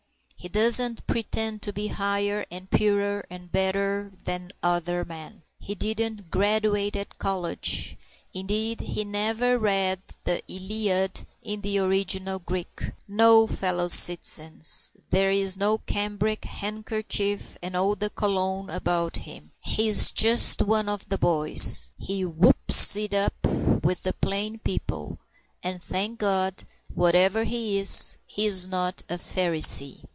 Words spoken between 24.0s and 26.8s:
the plain people, and, thank God,